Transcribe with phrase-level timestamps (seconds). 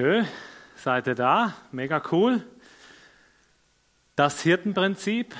[0.00, 0.28] Schön,
[0.76, 1.54] seid ihr da?
[1.72, 2.44] Mega cool.
[4.14, 5.34] Das Hirtenprinzip,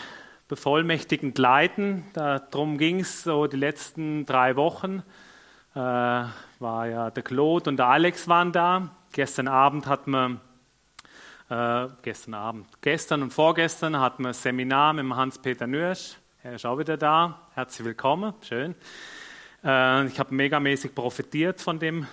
[0.48, 5.04] bevollmächtigend leiten, darum ging es so die letzten drei Wochen.
[5.76, 8.90] Äh, war ja der Claude und der Alex waren da.
[9.12, 10.40] Gestern Abend hatten wir,
[11.50, 16.16] äh, gestern Abend, gestern und vorgestern hatten wir ein Seminar mit Hans-Peter Nürsch.
[16.42, 17.42] Er ist auch wieder da.
[17.54, 18.74] Herzlich willkommen, schön.
[19.62, 22.08] Äh, ich habe megamäßig profitiert von dem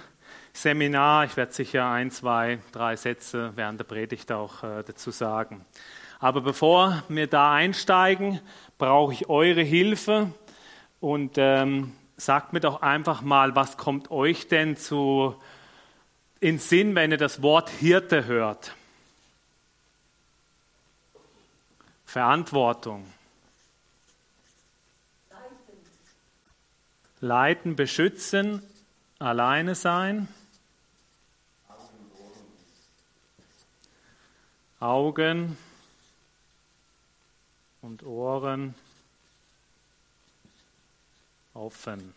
[0.56, 1.26] Seminar.
[1.26, 5.66] Ich werde sicher ein, zwei, drei Sätze während der Predigt auch äh, dazu sagen.
[6.20, 8.40] Aber bevor wir da einsteigen,
[8.78, 10.32] brauche ich eure Hilfe
[11.02, 15.36] und ähm, sagt mir doch einfach mal, was kommt euch denn zu
[16.40, 18.74] in Sinn, wenn ihr das Wort Hirte hört?
[22.06, 23.06] Verantwortung.
[27.20, 28.62] Leiten, beschützen,
[29.20, 30.30] alleine sein.
[34.86, 35.58] Augen
[37.82, 38.76] und Ohren
[41.56, 42.14] offen.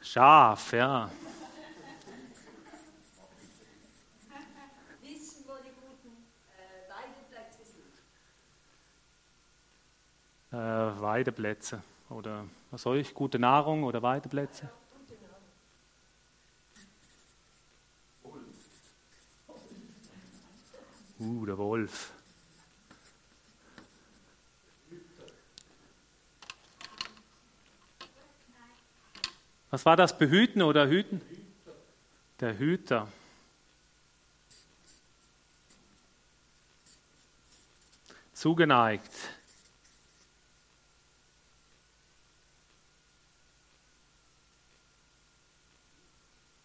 [0.00, 1.08] Schaf, ja.
[5.00, 6.26] Wissen, wo die guten
[6.88, 7.64] Weideplätze
[10.50, 11.00] sind.
[11.00, 13.14] Weideplätze oder was soll ich?
[13.14, 14.68] Gute Nahrung oder Weideplätze?
[21.24, 22.12] Uh, der Wolf.
[29.70, 30.18] Was war das?
[30.18, 31.22] Behüten oder hüten?
[32.40, 33.08] Der Hüter.
[38.34, 39.10] Zugeneigt.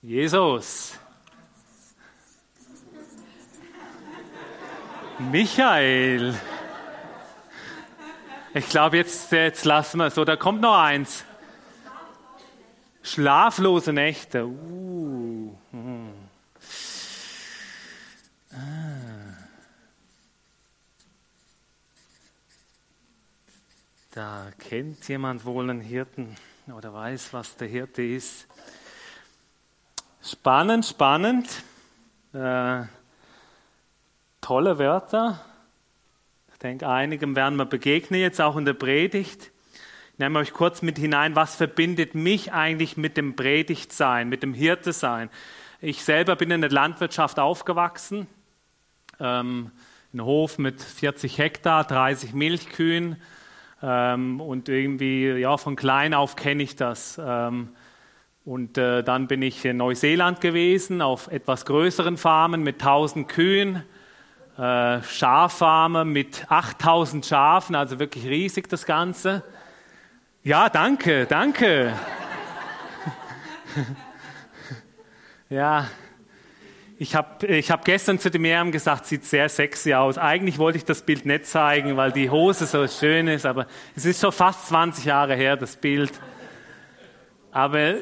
[0.02, 1.00] Jesus.
[5.20, 6.34] Michael.
[8.54, 10.16] Ich glaube, jetzt, jetzt lassen wir es.
[10.16, 11.26] So, da kommt noch eins.
[13.04, 14.46] Schlaflose Nächte.
[14.46, 15.54] Uh.
[18.52, 18.58] Ah.
[24.12, 26.36] Da kennt jemand wohl einen Hirten
[26.76, 28.48] oder weiß, was der Hirte ist.
[30.24, 31.48] Spannend, spannend.
[32.34, 32.84] Äh,
[34.42, 35.40] tolle Wörter.
[36.52, 39.52] Ich denke, einigem werden wir begegnen jetzt auch in der Predigt.
[40.14, 44.54] Ich nehme euch kurz mit hinein, was verbindet mich eigentlich mit dem Predigtsein, mit dem
[44.54, 45.30] Hirtesein.
[45.82, 48.28] Ich selber bin in der Landwirtschaft aufgewachsen,
[49.20, 49.72] ähm,
[50.14, 53.22] ein Hof mit 40 Hektar, 30 Milchkühen
[53.82, 57.22] ähm, und irgendwie, ja, von klein auf kenne ich das.
[57.24, 57.70] Ähm,
[58.44, 63.84] und äh, dann bin ich in Neuseeland gewesen, auf etwas größeren Farmen mit 1000 Kühen
[64.60, 69.42] äh, Schaffarmer mit 8000 Schafen, also wirklich riesig das Ganze.
[70.44, 71.94] Ja, danke, danke.
[75.50, 75.88] ja,
[76.98, 80.18] ich habe ich hab gestern zu dem Miriam gesagt, sieht sehr sexy aus.
[80.18, 83.66] Eigentlich wollte ich das Bild nicht zeigen, weil die Hose so schön ist, aber
[83.96, 86.12] es ist schon fast 20 Jahre her, das Bild.
[87.54, 87.96] Aber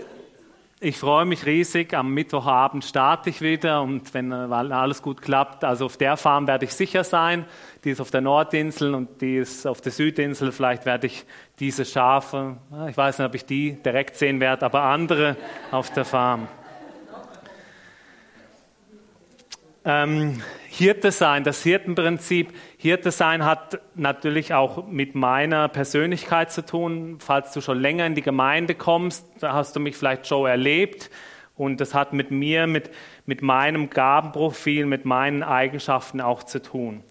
[0.80, 1.94] ich freue mich riesig.
[1.96, 6.66] Am Mittwochabend starte ich wieder und wenn alles gut klappt, also auf der Farm werde
[6.66, 7.46] ich sicher sein.
[7.84, 10.52] Die ist auf der Nordinsel und die ist auf der Südinsel.
[10.52, 11.26] Vielleicht werde ich
[11.60, 12.58] diese Schafe,
[12.90, 15.36] ich weiß nicht, ob ich die direkt sehen werde, aber andere
[15.72, 16.48] auf der Farm.
[19.84, 22.54] Ähm, Hirte sein, das Hirtenprinzip.
[22.80, 27.18] Hirte sein hat natürlich auch mit meiner Persönlichkeit zu tun.
[27.20, 31.10] Falls du schon länger in die Gemeinde kommst, da hast du mich vielleicht schon erlebt.
[31.56, 32.92] Und das hat mit mir, mit,
[33.26, 37.04] mit meinem Gabenprofil, mit meinen Eigenschaften auch zu tun.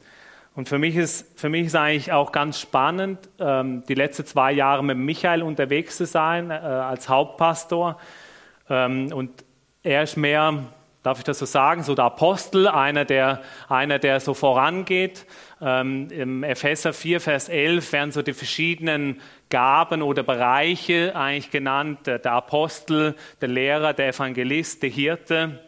[0.55, 4.53] Und für mich ist, für mich ist eigentlich auch ganz spannend, ähm, die letzten zwei
[4.53, 7.99] Jahre mit Michael unterwegs zu sein, äh, als Hauptpastor.
[8.71, 9.45] Ähm, und
[9.83, 10.63] er ist mehr
[11.07, 15.25] darf ich das so sagen, so der Apostel, einer, der, einer, der so vorangeht.
[15.61, 22.09] Ähm, Im Epheser 4, Vers 11 werden so die verschiedenen Gaben oder Bereiche eigentlich genannt.
[22.09, 25.61] Der, der Apostel, der Lehrer, der Evangelist, der Hirte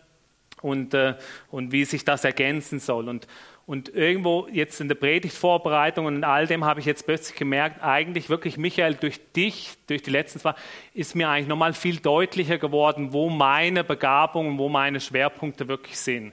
[0.60, 1.14] und, äh,
[1.52, 3.08] und wie sich das ergänzen soll.
[3.08, 3.28] Und,
[3.68, 7.84] und irgendwo jetzt in der Predigtvorbereitung und in all dem habe ich jetzt plötzlich gemerkt,
[7.84, 10.54] eigentlich wirklich, Michael, durch dich, durch die letzten zwei,
[10.94, 16.32] ist mir eigentlich nochmal viel deutlicher geworden, wo meine Begabungen, wo meine Schwerpunkte wirklich sind.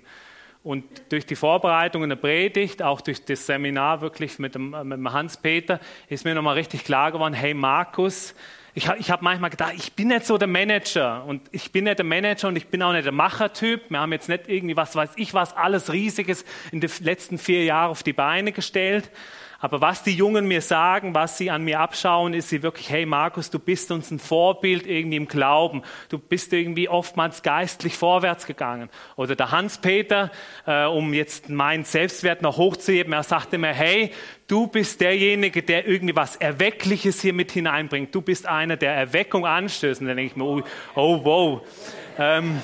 [0.64, 4.98] Und durch die Vorbereitung in der Predigt, auch durch das Seminar wirklich mit dem, mit
[4.98, 8.34] dem Hans-Peter, ist mir nochmal richtig klar geworden, hey Markus,
[8.78, 11.98] ich, ich habe manchmal gedacht, ich bin nicht so der Manager und ich bin nicht
[11.98, 13.90] der Manager und ich bin auch nicht der Machertyp.
[13.90, 16.44] Wir haben jetzt nicht irgendwie was weiß ich was alles Riesiges
[16.74, 19.10] in den letzten vier Jahren auf die Beine gestellt.
[19.60, 23.06] Aber was die Jungen mir sagen, was sie an mir abschauen, ist sie wirklich, hey
[23.06, 25.82] Markus, du bist uns ein Vorbild irgendwie im Glauben.
[26.10, 28.90] Du bist irgendwie oftmals geistlich vorwärts gegangen.
[29.16, 30.32] Oder der Hans-Peter,
[30.66, 34.12] äh, um jetzt meinen Selbstwert noch hochzuheben, er sagte mir, hey,
[34.48, 38.14] du bist derjenige, der irgendwie was Erweckliches hier mit hineinbringt.
[38.14, 40.02] Du bist einer, der Erweckung anstößt.
[40.02, 40.62] Und dann denke ich mir, oh,
[40.96, 41.62] oh wow.
[42.18, 42.62] Ähm,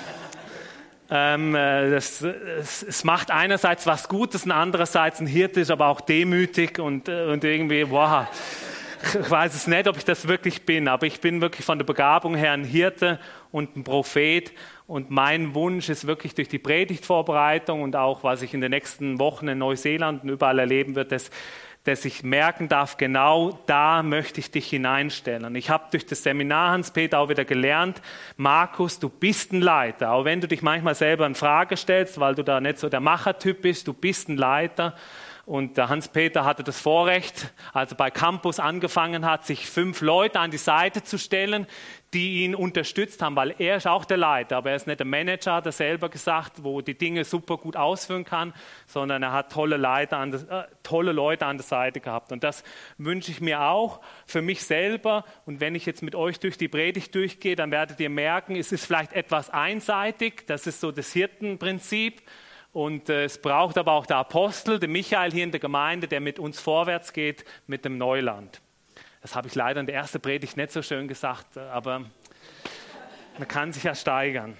[1.14, 5.88] ähm, äh, das, es, es, macht einerseits was Gutes und andererseits ein Hirte ist aber
[5.88, 8.28] auch demütig und, äh, und irgendwie, wow,
[9.20, 11.86] ich weiß es nicht, ob ich das wirklich bin, aber ich bin wirklich von der
[11.86, 13.20] Begabung her ein Hirte
[13.52, 14.54] und ein Prophet.
[14.88, 19.20] Und mein Wunsch ist wirklich durch die Predigtvorbereitung und auch, was ich in den nächsten
[19.20, 21.32] Wochen in Neuseeland und überall erleben wird, dass
[21.84, 25.56] dass ich merken darf, genau da möchte ich dich hineinstellen.
[25.56, 28.02] Ich habe durch das Seminar Hans-Peter auch wieder gelernt,
[28.38, 30.12] Markus, du bist ein Leiter.
[30.12, 33.00] Auch wenn du dich manchmal selber in Frage stellst, weil du da nicht so der
[33.00, 34.96] Machertyp bist, du bist ein Leiter.
[35.46, 40.40] Und der Hans-Peter hatte das Vorrecht, als er bei Campus angefangen hat, sich fünf Leute
[40.40, 41.66] an die Seite zu stellen,
[42.14, 45.08] die ihn unterstützt haben, weil er ist auch der Leiter, aber er ist nicht der
[45.08, 48.54] Manager, hat er selber gesagt, wo die Dinge super gut ausführen kann,
[48.86, 52.34] sondern er hat tolle, Leiter an der, äh, tolle Leute an der Seite gehabt.
[52.34, 52.66] Und das
[52.98, 55.24] wünsche ich mir auch für mich selber.
[55.46, 58.74] Und wenn ich jetzt mit euch durch die Predigt durchgehe, dann werdet ihr merken, es
[58.74, 62.22] ist vielleicht etwas einseitig, das ist so das Hirtenprinzip.
[62.74, 66.20] Und äh, es braucht aber auch der Apostel, den Michael hier in der Gemeinde, der
[66.20, 68.62] mit uns vorwärts geht mit dem Neuland.
[69.22, 72.06] Das habe ich leider in der ersten Predigt nicht so schön gesagt, aber
[73.38, 74.58] man kann sich ja steigern.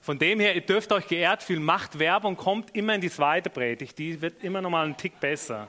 [0.00, 3.50] Von dem her, ihr dürft euch geehrt fühlen, macht Werbung, kommt immer in die zweite
[3.50, 5.68] Predigt, die wird immer noch mal einen Tick besser.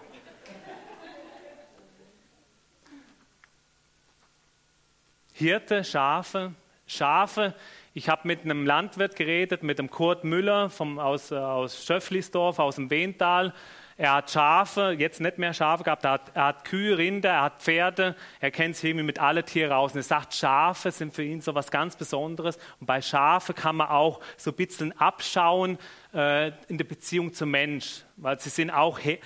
[5.34, 6.54] Hirte, Schafe,
[6.86, 7.56] Schafe.
[7.96, 12.76] Ich habe mit einem Landwirt geredet, mit dem Kurt Müller vom, aus, aus Schöfflisdorf, aus
[12.76, 13.54] dem Wehntal.
[13.98, 17.42] Er hat Schafe, jetzt nicht mehr Schafe gehabt, er hat, er hat Kühe, Rinder, er
[17.44, 19.94] hat Pferde, er kennt sich irgendwie mit allen Tieren aus.
[19.94, 22.58] Und er sagt, Schafe sind für ihn so was ganz Besonderes.
[22.80, 25.78] Und bei Schafe kann man auch so ein bisschen abschauen
[26.14, 29.20] äh, in der Beziehung zum Mensch, weil sie sind auch, äh,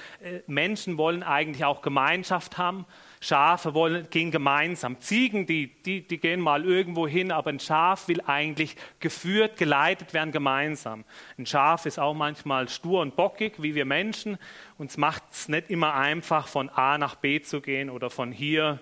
[0.48, 2.86] Menschen wollen eigentlich auch Gemeinschaft haben.
[3.20, 5.00] Schafe wollen, gehen gemeinsam.
[5.00, 10.14] Ziegen, die, die, die gehen mal irgendwo hin, aber ein Schaf will eigentlich geführt, geleitet
[10.14, 11.06] werden gemeinsam.
[11.38, 14.38] Ein Schaf ist auch manchmal stur und bockig, wie wir Menschen.
[14.78, 18.80] Uns macht es nicht immer einfach, von A nach B zu gehen oder von hier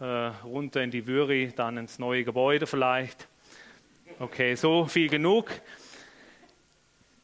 [0.00, 3.28] äh, runter in die Würi, dann ins neue Gebäude vielleicht.
[4.18, 5.50] Okay, so viel genug.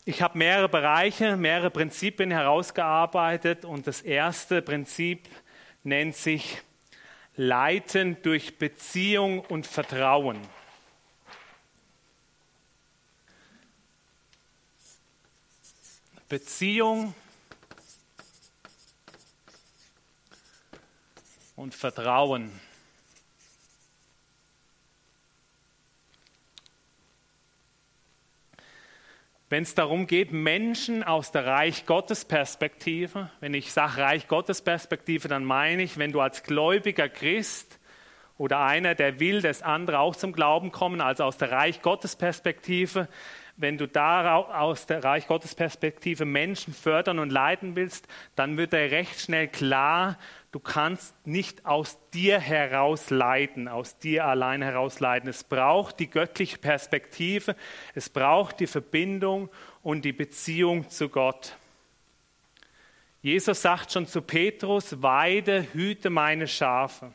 [0.05, 5.29] Ich habe mehrere Bereiche, mehrere Prinzipien herausgearbeitet und das erste Prinzip
[5.83, 6.63] nennt sich
[7.37, 10.39] Leiten durch Beziehung und Vertrauen.
[16.29, 17.15] Beziehung
[21.57, 22.51] und Vertrauen.
[29.53, 34.63] Wenn es darum geht, Menschen aus der Reich Gottes Perspektive, wenn ich sage Reich Gottes
[34.63, 37.79] Perspektive, dann meine ich, wenn du als gläubiger Christ
[38.39, 42.17] oder einer, der will, dass andere auch zum Glauben kommen, also aus der Reich Gottes
[42.17, 43.09] Perspektive,
[43.57, 48.73] wenn du da aus der Reich Gottes Perspektive Menschen fördern und leiten willst, dann wird
[48.73, 50.19] er recht schnell klar,
[50.53, 55.29] du kannst nicht aus dir heraus leiten, aus dir allein heraus leiten.
[55.29, 57.57] Es braucht die göttliche Perspektive,
[57.95, 59.49] es braucht die Verbindung
[59.83, 61.57] und die Beziehung zu Gott.
[63.21, 67.13] Jesus sagt schon zu Petrus, weide, hüte meine Schafe.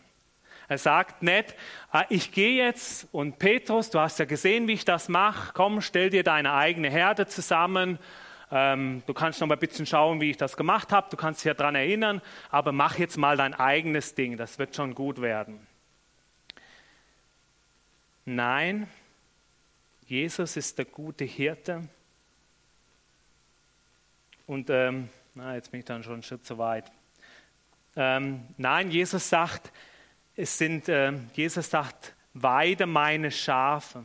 [0.67, 1.55] Er sagt nicht,
[1.91, 5.81] ah, ich gehe jetzt und Petrus, du hast ja gesehen, wie ich das mache, komm,
[5.81, 7.99] stell dir deine eigene Herde zusammen
[8.49, 11.07] ähm, du kannst noch mal ein bisschen schauen, wie ich das gemacht habe.
[11.09, 14.37] Du kannst dich ja daran erinnern, aber mach jetzt mal dein eigenes Ding.
[14.37, 15.67] Das wird schon gut werden.
[18.23, 18.89] Nein,
[20.05, 21.87] Jesus ist der gute Hirte.
[24.45, 26.89] Und ähm, na, jetzt bin ich dann schon einen Schritt zu weit.
[27.97, 29.73] Ähm, nein, Jesus sagt,
[30.37, 34.03] es sind, äh, Jesus sagt, weide meine Schafe.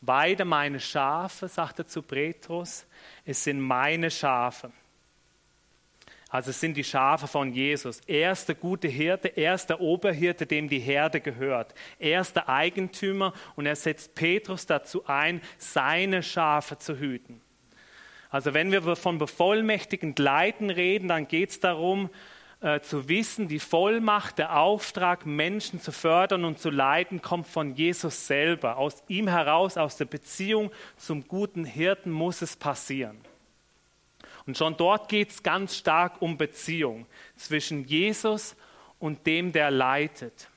[0.00, 2.86] Weide meine Schafe, sagt er zu Petrus
[3.26, 4.70] es sind meine Schafe.
[6.28, 8.00] Also es sind die Schafe von Jesus.
[8.06, 11.74] Er ist der gute Hirte, er ist der Oberhirte, dem die Herde gehört.
[11.98, 17.40] Er ist der Eigentümer und er setzt Petrus dazu ein, seine Schafe zu hüten.
[18.30, 22.10] Also wenn wir von bevollmächtigend Leiten reden, dann geht es darum,
[22.66, 27.76] äh, zu wissen, die Vollmacht, der Auftrag, Menschen zu fördern und zu leiten, kommt von
[27.76, 28.76] Jesus selber.
[28.76, 33.20] Aus ihm heraus, aus der Beziehung zum guten Hirten muss es passieren.
[34.46, 37.06] Und schon dort geht es ganz stark um Beziehung
[37.36, 38.56] zwischen Jesus
[38.98, 40.48] und dem, der leitet.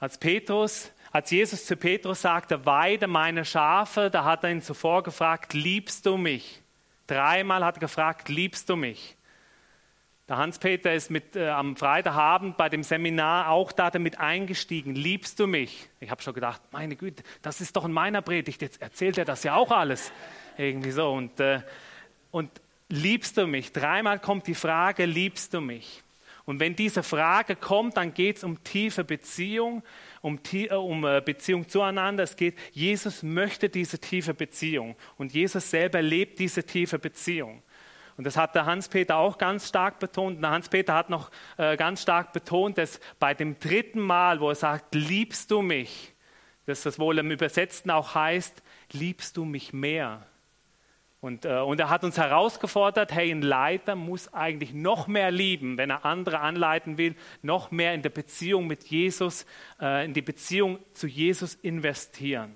[0.00, 5.02] Als Petrus, als Jesus zu Petrus sagte, weide meine Schafe, da hat er ihn zuvor
[5.02, 6.63] gefragt, liebst du mich?
[7.06, 9.16] Dreimal hat er gefragt, liebst du mich?
[10.26, 14.94] Der Hans-Peter ist mit, äh, am Freitagabend bei dem Seminar auch da damit eingestiegen.
[14.94, 15.90] Liebst du mich?
[16.00, 18.62] Ich habe schon gedacht, meine Güte, das ist doch in meiner Predigt.
[18.62, 20.12] Jetzt erzählt er das ja auch alles.
[20.56, 21.12] Irgendwie so.
[21.12, 21.60] Und, äh,
[22.30, 22.50] und
[22.88, 23.72] liebst du mich?
[23.72, 26.02] Dreimal kommt die Frage, liebst du mich?
[26.46, 29.82] Und wenn diese Frage kommt, dann geht es um tiefe Beziehung,
[30.24, 32.24] um, äh, um äh, Beziehung zueinander.
[32.24, 37.62] Es geht, Jesus möchte diese tiefe Beziehung und Jesus selber lebt diese tiefe Beziehung.
[38.16, 40.36] Und das hat der Hans-Peter auch ganz stark betont.
[40.36, 44.48] Und der Hans-Peter hat noch äh, ganz stark betont, dass bei dem dritten Mal, wo
[44.48, 46.14] er sagt, liebst du mich,
[46.64, 48.62] dass das wohl im Übersetzten auch heißt,
[48.92, 50.26] liebst du mich mehr?
[51.24, 55.78] Und, äh, und er hat uns herausgefordert, hey, ein Leiter muss eigentlich noch mehr lieben,
[55.78, 59.46] wenn er andere anleiten will, noch mehr in der Beziehung mit Jesus,
[59.80, 62.54] äh, in die Beziehung zu Jesus investieren.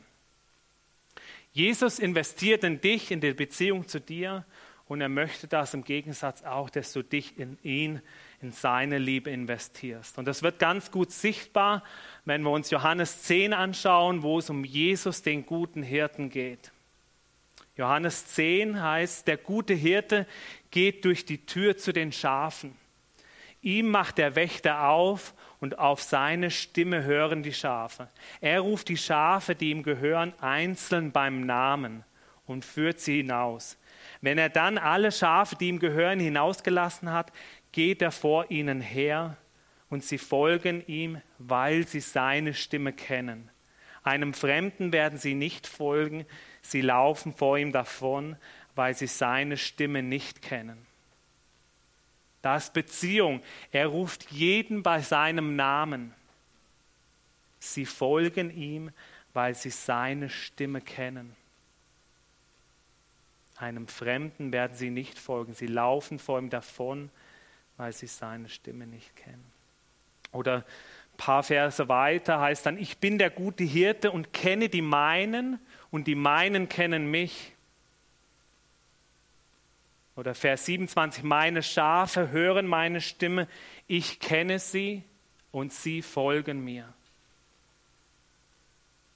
[1.50, 4.44] Jesus investiert in dich, in die Beziehung zu dir
[4.86, 8.02] und er möchte das im Gegensatz auch, dass du dich in ihn,
[8.42, 10.18] in seine Liebe investierst.
[10.18, 11.82] Und das wird ganz gut sichtbar,
[12.26, 16.70] wenn wir uns Johannes 10 anschauen, wo es um Jesus, den guten Hirten geht.
[17.78, 20.26] Johannes 10 heißt, der gute Hirte
[20.72, 22.76] geht durch die Tür zu den Schafen.
[23.62, 28.08] Ihm macht der Wächter auf und auf seine Stimme hören die Schafe.
[28.40, 32.02] Er ruft die Schafe, die ihm gehören, einzeln beim Namen
[32.46, 33.78] und führt sie hinaus.
[34.20, 37.32] Wenn er dann alle Schafe, die ihm gehören, hinausgelassen hat,
[37.70, 39.36] geht er vor ihnen her
[39.88, 43.50] und sie folgen ihm, weil sie seine Stimme kennen.
[44.02, 46.26] Einem Fremden werden sie nicht folgen,
[46.70, 48.36] sie laufen vor ihm davon,
[48.74, 50.86] weil sie seine Stimme nicht kennen.
[52.42, 53.42] Das Beziehung.
[53.72, 56.14] Er ruft jeden bei seinem Namen.
[57.58, 58.90] Sie folgen ihm,
[59.32, 61.34] weil sie seine Stimme kennen.
[63.56, 65.54] Einem Fremden werden sie nicht folgen.
[65.54, 67.10] Sie laufen vor ihm davon,
[67.76, 69.44] weil sie seine Stimme nicht kennen.
[70.30, 70.64] Oder
[71.18, 75.60] paar Verse weiter heißt dann, ich bin der gute Hirte und kenne die meinen
[75.90, 77.52] und die meinen kennen mich.
[80.16, 83.46] Oder Vers 27, meine Schafe hören meine Stimme,
[83.86, 85.02] ich kenne sie
[85.50, 86.92] und sie folgen mir.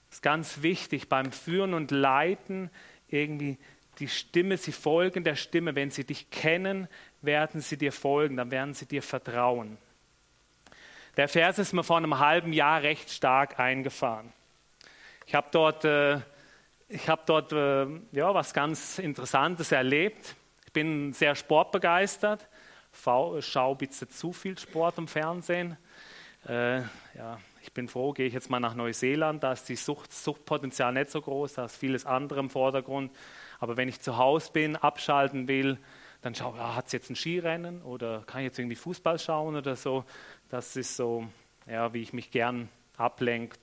[0.09, 2.71] Das ist ganz wichtig beim Führen und Leiten
[3.09, 3.59] irgendwie
[3.99, 5.75] die Stimme, sie folgen der Stimme.
[5.75, 6.89] Wenn sie dich kennen,
[7.21, 9.79] werden sie dir folgen, dann werden sie dir vertrauen.
[11.19, 14.33] Der Vers ist mir vor einem halben Jahr recht stark eingefahren.
[15.27, 16.21] Ich habe dort, äh,
[16.89, 20.35] ich hab dort äh, ja, was ganz Interessantes erlebt.
[20.65, 22.49] Ich bin sehr sportbegeistert,
[23.07, 25.77] ein bisschen zu viel Sport im Fernsehen.
[26.49, 30.15] Äh, ja, ich bin froh, gehe ich jetzt mal nach Neuseeland, da ist die Sucht,
[30.15, 33.13] Suchtpotenzial nicht so groß, da ist vieles andere im Vordergrund.
[33.61, 35.79] Aber wenn ich zu Hause bin, abschalten will,
[36.23, 39.19] dann schaue ich, ja, hat es jetzt ein Skirennen oder kann ich jetzt irgendwie Fußball
[39.19, 40.05] schauen oder so.
[40.49, 41.27] Das ist so,
[41.67, 43.59] ja, wie ich mich gern ablenke.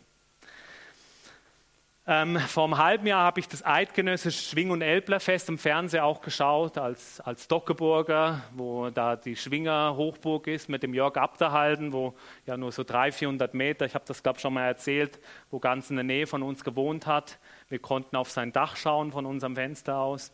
[2.12, 6.22] Ähm, vor einem halben Jahr habe ich das eidgenössische Schwing- und Elblerfest im Fernsehen auch
[6.22, 12.16] geschaut, als, als Dockeburger, wo da die Schwinger Hochburg ist, mit dem Jörg Abderhalden, wo
[12.48, 15.20] ja nur so 300, 400 Meter, ich habe das glaube ich schon mal erzählt,
[15.51, 17.38] wo ganz in der Nähe von uns gewohnt hat.
[17.68, 20.32] Wir konnten auf sein Dach schauen von unserem Fenster aus.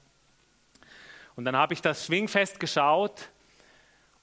[1.35, 3.29] Und dann habe ich das Schwingfest geschaut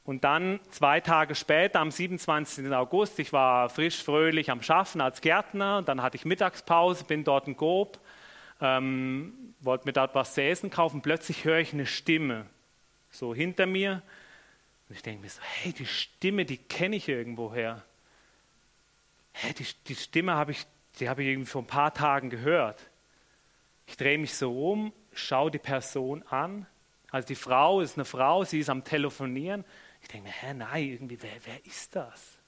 [0.05, 2.73] und dann zwei Tage später, am 27.
[2.73, 5.83] August, ich war frisch, fröhlich am Schaffen als Gärtner.
[5.83, 8.01] Dann hatte ich Mittagspause, bin dort in Gob,
[8.61, 11.03] ähm, wollte mir dort was zu essen kaufen.
[11.03, 12.47] Plötzlich höre ich eine Stimme
[13.11, 14.03] so hinter mir.
[14.89, 17.85] Und ich denke mir so, hey, die Stimme, die kenne ich irgendwoher.
[19.33, 20.67] Hey, die, die Stimme habe ich,
[20.99, 22.91] die habe ich irgendwie vor ein paar Tagen gehört.
[23.87, 26.67] Ich drehe mich so um, schaue die Person an.
[27.13, 29.65] Also die Frau ist eine Frau, sie ist am Telefonieren.
[30.01, 32.39] Ich denke mir, hä, nein, irgendwie, wer, wer ist das?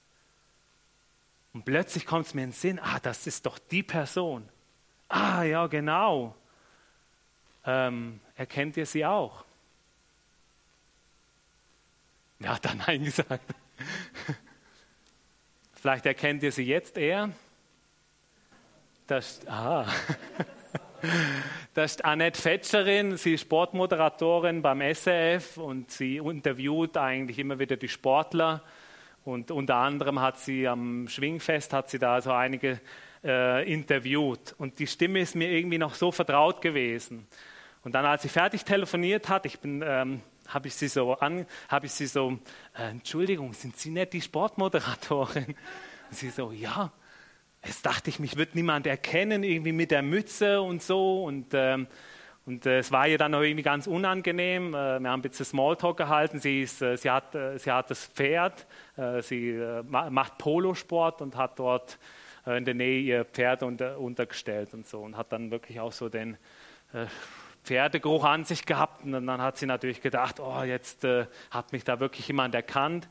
[1.53, 4.49] Und plötzlich kommt es mir in den Sinn, ah, das ist doch die Person.
[5.07, 6.35] Ah, ja, genau.
[7.63, 9.45] Ähm, erkennt ihr sie auch?
[12.39, 13.45] Wer hat da Nein gesagt?
[15.73, 17.29] Vielleicht erkennt ihr sie jetzt eher.
[19.05, 19.85] Das, ah.
[21.73, 27.77] Das ist Annette Fetscherin, sie ist Sportmoderatorin beim SRF und sie interviewt eigentlich immer wieder
[27.77, 28.61] die Sportler.
[29.23, 32.79] Und unter anderem hat sie am Schwingfest, hat sie da so einige
[33.23, 34.55] äh, interviewt.
[34.57, 37.27] Und die Stimme ist mir irgendwie noch so vertraut gewesen.
[37.83, 41.45] Und dann, als sie fertig telefoniert hat, ich bin, ähm, habe ich sie so an,
[41.69, 42.39] habe ich sie so,
[42.77, 45.55] äh, Entschuldigung, sind Sie nicht die Sportmoderatorin?
[46.09, 46.91] Und sie so, ja.
[47.65, 51.23] Jetzt dachte ich, mich wird niemand erkennen, irgendwie mit der Mütze und so.
[51.23, 51.87] Und, ähm,
[52.45, 54.75] und äh, es war ihr dann auch irgendwie ganz unangenehm.
[54.75, 56.39] Äh, wir haben ein bisschen Smalltalk gehalten.
[56.39, 58.67] Sie, ist, äh, sie, hat, äh, sie hat das Pferd,
[58.97, 61.97] äh, sie äh, macht Polosport und hat dort
[62.45, 65.01] in der Nähe ihr Pferd unter, untergestellt und so.
[65.01, 66.37] Und hat dann wirklich auch so den
[67.63, 69.03] Pferdegeruch an sich gehabt.
[69.03, 71.07] Und dann hat sie natürlich gedacht, oh, jetzt
[71.49, 73.09] hat mich da wirklich jemand erkannt.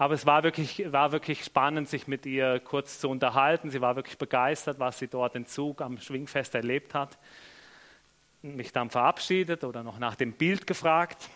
[0.00, 3.68] Aber es war wirklich, war wirklich spannend, sich mit ihr kurz zu unterhalten.
[3.68, 7.18] Sie war wirklich begeistert, was sie dort im Zug am Schwingfest erlebt hat.
[8.40, 11.28] Mich dann verabschiedet oder noch nach dem Bild gefragt.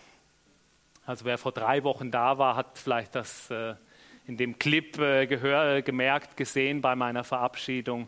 [1.05, 3.75] Also wer vor drei Wochen da war, hat vielleicht das äh,
[4.25, 8.07] in dem Clip äh, gehör, äh, gemerkt, gesehen bei meiner Verabschiedung.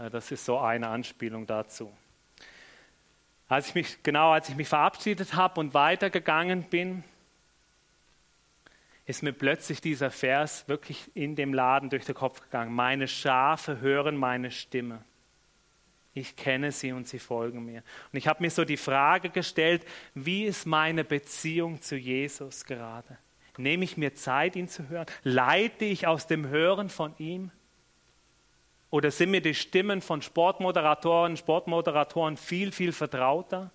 [0.00, 1.92] Äh, das ist so eine Anspielung dazu.
[3.46, 7.04] Als ich mich, genau als ich mich verabschiedet habe und weitergegangen bin,
[9.12, 12.72] ist mir plötzlich dieser Vers wirklich in dem Laden durch den Kopf gegangen.
[12.72, 15.04] Meine Schafe hören meine Stimme.
[16.14, 17.82] Ich kenne sie und sie folgen mir.
[18.10, 23.18] Und ich habe mir so die Frage gestellt, wie ist meine Beziehung zu Jesus gerade?
[23.58, 25.04] Nehme ich mir Zeit, ihn zu hören?
[25.24, 27.50] Leite ich aus dem Hören von ihm?
[28.88, 33.70] Oder sind mir die Stimmen von Sportmoderatoren, Sportmoderatoren viel, viel vertrauter?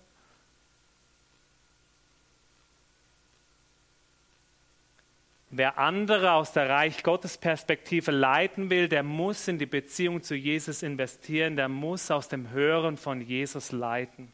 [5.50, 10.34] Wer andere aus der Reich Gottes Perspektive leiten will, der muss in die Beziehung zu
[10.34, 14.30] Jesus investieren, der muss aus dem Hören von Jesus leiten.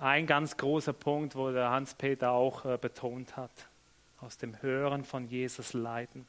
[0.00, 3.50] Ein ganz großer Punkt, wo der Hans-Peter auch äh, betont hat,
[4.20, 6.26] aus dem Hören von Jesus leiten.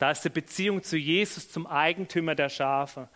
[0.00, 3.08] Da ist die Beziehung zu Jesus zum Eigentümer der Schafe.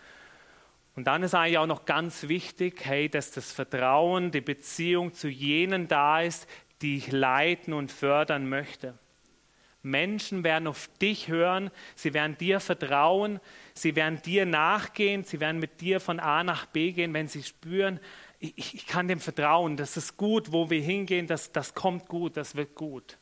[0.95, 5.29] Und dann ist eigentlich auch noch ganz wichtig, hey, dass das Vertrauen, die Beziehung zu
[5.29, 6.49] jenen da ist,
[6.81, 8.95] die ich leiten und fördern möchte.
[9.87, 13.41] Menschen werden auf dich hören, sie werden dir vertrauen,
[13.73, 17.43] sie werden dir nachgehen, sie werden mit dir von A nach B gehen, wenn sie
[17.43, 18.01] spüren,
[18.39, 22.37] ich, ich kann dem vertrauen, das ist gut, wo wir hingehen, das, das kommt gut,
[22.37, 23.17] das wird gut.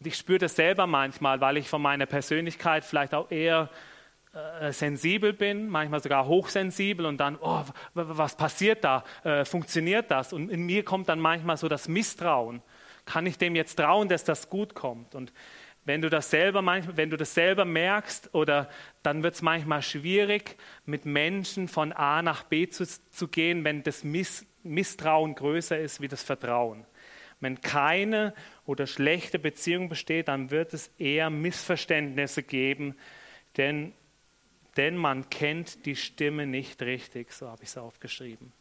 [0.00, 3.70] Und ich spüre das selber manchmal, weil ich von meiner Persönlichkeit vielleicht auch eher
[4.60, 9.04] äh, sensibel bin, manchmal sogar hochsensibel und dann, oh, was passiert da?
[9.24, 10.32] Äh, funktioniert das?
[10.32, 12.60] Und in mir kommt dann manchmal so das Misstrauen.
[13.06, 15.14] Kann ich dem jetzt trauen, dass das gut kommt?
[15.14, 15.32] Und
[15.86, 18.68] wenn du das selber, manchmal, wenn du das selber merkst, oder
[19.04, 23.84] dann wird es manchmal schwierig, mit Menschen von A nach B zu, zu gehen, wenn
[23.84, 26.84] das Miss, Misstrauen größer ist wie das Vertrauen.
[27.38, 32.96] Wenn keine oder schlechte Beziehung besteht, dann wird es eher Missverständnisse geben,
[33.56, 33.92] denn,
[34.76, 38.52] denn man kennt die Stimme nicht richtig, so habe ich es aufgeschrieben.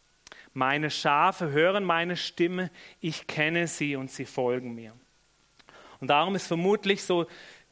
[0.53, 4.93] Meine Schafe hören meine Stimme, ich kenne sie und sie folgen mir.
[5.99, 7.27] Und darum ist vermutlich so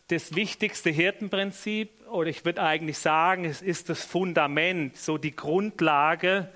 [0.08, 6.52] das wichtigste Hirtenprinzip, oder ich würde eigentlich sagen, es ist das Fundament, so die Grundlage,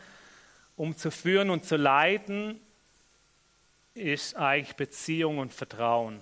[0.76, 2.60] um zu führen und zu leiten,
[3.94, 6.20] ist eigentlich Beziehung und Vertrauen.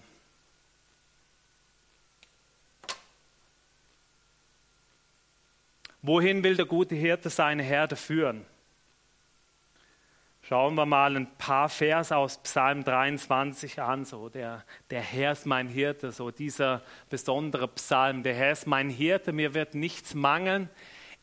[6.01, 8.45] Wohin will der gute Hirte seine Herde führen?
[10.47, 14.05] Schauen wir mal ein paar Vers aus Psalm 23 an.
[14.05, 18.21] So der, der Herr ist mein Hirte, so dieser besondere Psalm.
[18.21, 20.69] Der Herr ist mein Hirte, mir wird nichts mangeln.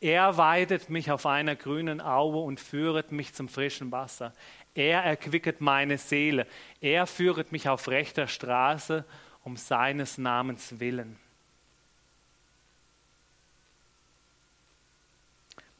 [0.01, 4.33] Er weidet mich auf einer grünen Aue und führet mich zum frischen Wasser.
[4.75, 6.45] Er erquicket meine Seele.
[6.81, 9.05] Er führet mich auf rechter Straße
[9.45, 11.17] um seines Namens willen.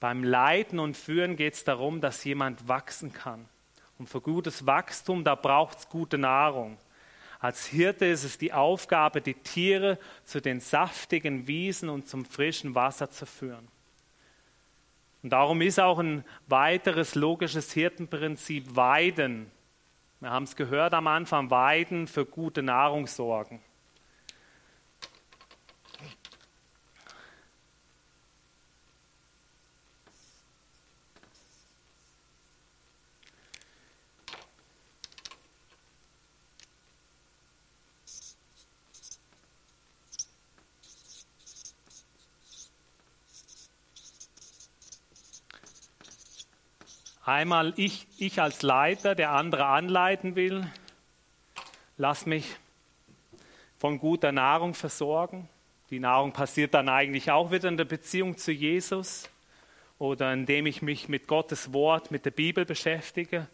[0.03, 3.47] Beim Leiten und Führen geht es darum, dass jemand wachsen kann.
[3.97, 6.77] Und für gutes Wachstum, da braucht es gute Nahrung.
[7.39, 12.75] Als Hirte ist es die Aufgabe, die Tiere zu den saftigen Wiesen und zum frischen
[12.75, 13.65] Wasser zu führen.
[15.21, 19.49] Und darum ist auch ein weiteres logisches Hirtenprinzip Weiden.
[20.19, 23.61] Wir haben es gehört am Anfang, Weiden für gute Nahrung sorgen.
[47.33, 50.67] Einmal ich, ich als Leiter, der andere anleiten will.
[51.97, 52.45] Lass mich
[53.79, 55.49] von guter Nahrung versorgen.
[55.89, 59.31] Die Nahrung passiert dann eigentlich auch wieder in der Beziehung zu Jesus
[59.97, 63.47] oder indem ich mich mit Gottes Wort, mit der Bibel beschäftige,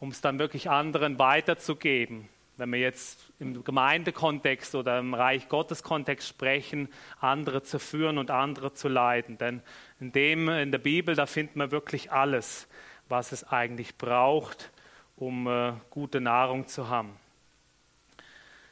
[0.00, 2.28] um es dann wirklich anderen weiterzugeben.
[2.56, 6.88] Wenn wir jetzt im Gemeindekontext oder im Reich Gottes Kontext sprechen,
[7.20, 9.38] andere zu führen und andere zu leiten.
[9.38, 9.62] Denn
[10.00, 12.66] in dem in der Bibel, da finden wir wirklich alles,
[13.08, 14.70] was es eigentlich braucht,
[15.16, 17.16] um äh, gute Nahrung zu haben.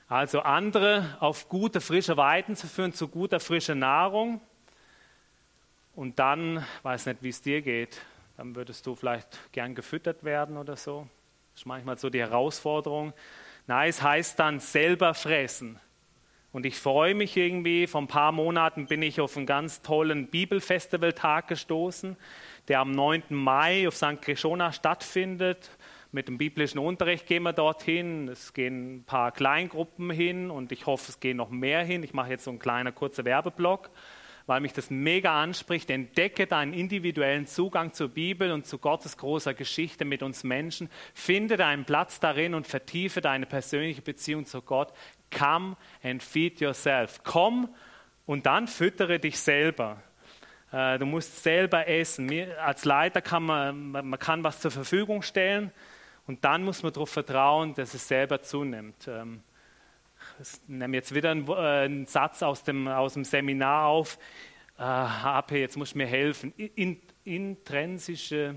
[0.09, 4.41] Also andere auf gute, frische Weiden zu führen, zu guter, frischer Nahrung.
[5.97, 8.01] Und dann, weiß nicht, wie es dir geht,
[8.37, 11.09] dann würdest du vielleicht gern gefüttert werden oder so.
[11.53, 13.15] Das ist manchmal so die Herausforderung.
[13.67, 15.81] Nein, es heißt dann selber fressen.
[16.53, 20.29] Und ich freue mich irgendwie, vor ein paar Monaten bin ich auf einen ganz tollen
[20.29, 22.17] Bibelfestivaltag gestoßen,
[22.69, 23.25] der am 9.
[23.31, 24.21] Mai auf St.
[24.21, 25.71] Krishona stattfindet.
[26.13, 28.29] Mit dem biblischen Unterricht gehen wir dorthin.
[28.29, 32.03] Es gehen ein paar Kleingruppen hin und ich hoffe, es gehen noch mehr hin.
[32.03, 33.91] Ich mache jetzt so einen kleinen kurzen Werbeblock,
[34.47, 35.91] weil mich das mega anspricht.
[35.91, 40.89] Entdecke deinen individuellen Zugang zur Bibel und zu Gottes großer Geschichte mit uns Menschen.
[41.13, 44.93] Finde deinen Platz darin und vertiefe deine persönliche Beziehung zu Gott.
[45.37, 47.21] Come and feed yourself.
[47.25, 47.69] Komm
[48.27, 50.03] und dann füttere dich selber.
[50.77, 52.31] Äh, du musst selber essen.
[52.63, 55.73] als Leiter kann man, man kann was zur Verfügung stellen.
[56.27, 59.09] Und dann muss man darauf vertrauen, dass es selber zunimmt.
[59.09, 59.43] Ähm,
[60.39, 64.19] ich nehme jetzt wieder einen, äh, einen Satz aus dem, aus dem Seminar auf.
[64.79, 66.53] Äh, HP, jetzt muss mir helfen.
[66.75, 68.57] In, intrinsische,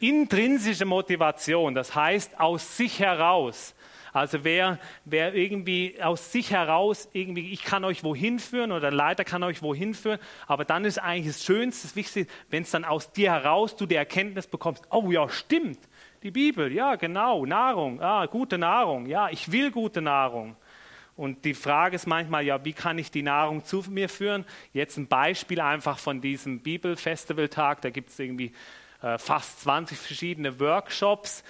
[0.00, 3.76] intrinsische Motivation, das heißt aus sich heraus.
[4.12, 8.92] Also wer, wer irgendwie aus sich heraus irgendwie, ich kann euch wohin führen oder der
[8.92, 12.70] Leiter kann euch wohin führen, aber dann ist eigentlich das Schönste, das Wichtigste, wenn es
[12.70, 15.78] dann aus dir heraus du die Erkenntnis bekommst, oh ja, stimmt,
[16.22, 17.46] die Bibel, ja, genau.
[17.46, 19.06] Nahrung, ah, gute Nahrung.
[19.06, 20.56] Ja, ich will gute Nahrung.
[21.16, 24.44] Und die Frage ist manchmal, ja, wie kann ich die Nahrung zu mir führen?
[24.72, 27.80] Jetzt ein Beispiel einfach von diesem Bibelfestivaltag.
[27.82, 28.52] Da gibt es irgendwie
[29.02, 31.42] äh, fast 20 verschiedene Workshops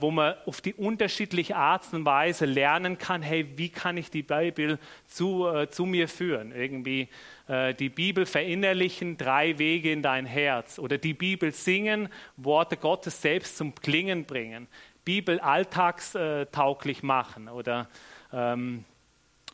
[0.00, 4.22] wo man auf die unterschiedliche Art und Weise lernen kann, hey, wie kann ich die
[4.22, 6.52] Bibel zu, äh, zu mir führen?
[6.52, 7.08] Irgendwie
[7.46, 10.78] äh, die Bibel verinnerlichen, drei Wege in dein Herz.
[10.78, 14.66] Oder die Bibel singen, Worte Gottes selbst zum Klingen bringen.
[15.04, 17.88] Bibel alltagstauglich machen oder
[18.32, 18.84] ähm,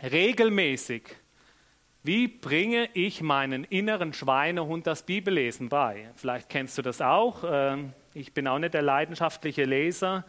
[0.02, 1.02] regelmäßig.
[2.02, 6.10] Wie bringe ich meinen inneren Schweinehund das Bibellesen bei?
[6.16, 7.44] Vielleicht kennst du das auch.
[7.46, 10.24] Ähm, ich bin auch nicht der leidenschaftliche Leser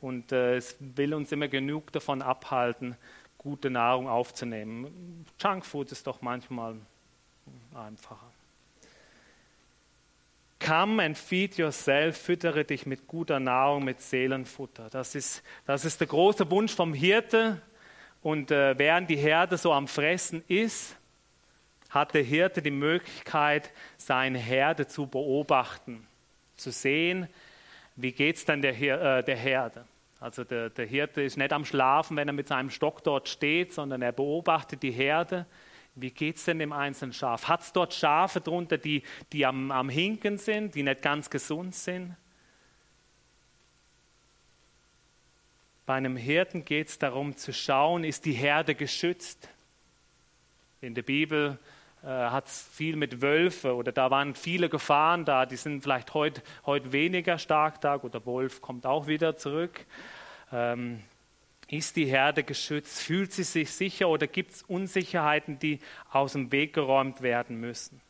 [0.00, 2.96] und äh, es will uns immer genug davon abhalten,
[3.38, 5.24] gute Nahrung aufzunehmen.
[5.38, 6.76] Junkfood ist doch manchmal
[7.74, 8.26] einfacher.
[10.58, 14.88] Come and feed yourself, füttere dich mit guter Nahrung, mit Seelenfutter.
[14.90, 17.60] Das ist, das ist der große Wunsch vom Hirte.
[18.22, 20.96] Und äh, während die Herde so am Fressen ist,
[21.90, 26.06] hat der Hirte die Möglichkeit, seine Herde zu beobachten
[26.56, 27.28] zu sehen,
[27.96, 29.84] wie geht es dann der, äh, der Herde.
[30.20, 33.72] Also der, der Hirte ist nicht am Schlafen, wenn er mit seinem Stock dort steht,
[33.72, 35.46] sondern er beobachtet die Herde.
[35.94, 37.48] Wie geht es denn dem einzelnen Schaf?
[37.48, 41.74] Hat es dort Schafe drunter, die, die am, am Hinken sind, die nicht ganz gesund
[41.74, 42.16] sind?
[45.86, 49.48] Bei einem Hirten geht es darum zu schauen, ist die Herde geschützt?
[50.80, 51.58] In der Bibel
[52.06, 56.14] äh, hat es viel mit Wölfen oder da waren viele Gefahren da, die sind vielleicht
[56.14, 57.96] heute heut weniger stark da.
[57.96, 59.84] Gut, der Wolf kommt auch wieder zurück.
[60.52, 61.02] Ähm,
[61.66, 63.02] ist die Herde geschützt?
[63.02, 65.80] Fühlt sie sich sicher oder gibt es Unsicherheiten, die
[66.12, 68.00] aus dem Weg geräumt werden müssen?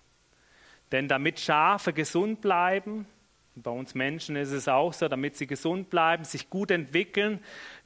[0.93, 3.07] Denn damit Schafe gesund bleiben,
[3.55, 7.43] bei uns Menschen ist es auch so, damit sie gesund bleiben, sich gut entwickeln,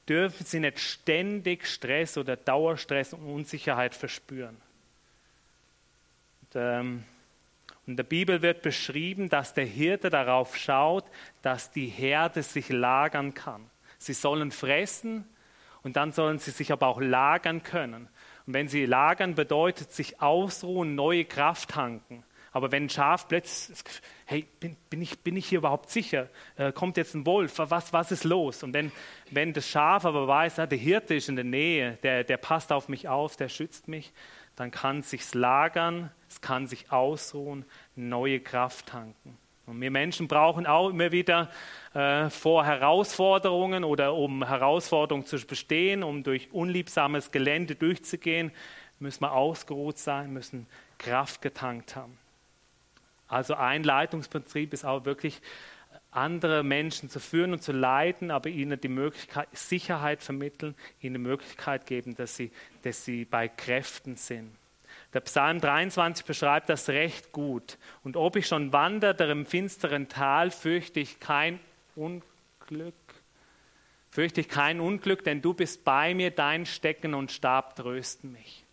[0.09, 4.57] dürfen sie nicht ständig Stress oder Dauerstress und Unsicherheit verspüren.
[6.55, 7.05] Ähm,
[7.87, 11.05] in der Bibel wird beschrieben, dass der Hirte darauf schaut,
[11.43, 13.69] dass die Herde sich lagern kann.
[13.99, 15.25] Sie sollen fressen
[15.83, 18.09] und dann sollen sie sich aber auch lagern können.
[18.47, 22.25] Und wenn sie lagern, bedeutet sich ausruhen, neue Kraft tanken.
[22.53, 23.79] Aber wenn ein Schaf plötzlich,
[24.25, 26.29] hey, bin, bin, ich, bin ich hier überhaupt sicher?
[26.57, 27.55] Äh, kommt jetzt ein Wolf?
[27.59, 28.63] Was, was ist los?
[28.63, 28.91] Und wenn,
[29.31, 32.89] wenn das Schaf aber weiß, der Hirte ist in der Nähe, der, der passt auf
[32.89, 34.13] mich auf, der schützt mich,
[34.57, 36.11] dann kann es sich lagern,
[36.41, 37.65] kann sich ausruhen,
[37.97, 39.37] neue Kraft tanken.
[39.67, 41.49] Und wir Menschen brauchen auch immer wieder
[41.95, 48.51] äh, vor Herausforderungen oder um Herausforderungen zu bestehen, um durch unliebsames Gelände durchzugehen,
[48.99, 50.67] müssen wir ausgeruht sein, müssen
[50.99, 52.19] Kraft getankt haben.
[53.29, 55.41] Also ein Leitungsprinzip ist auch wirklich
[56.11, 61.21] andere Menschen zu führen und zu leiten, aber ihnen die Möglichkeit, Sicherheit vermitteln, ihnen die
[61.21, 62.51] Möglichkeit geben, dass sie,
[62.83, 64.51] dass sie bei Kräften sind.
[65.13, 67.79] Der Psalm 23 beschreibt das recht gut.
[68.05, 71.59] Und ob ich schon wanderte im finsteren Tal, fürchte ich kein
[71.97, 72.95] Unglück.
[74.11, 78.65] Fürchte ich kein Unglück, denn du bist bei mir, dein Stecken und Stab trösten mich.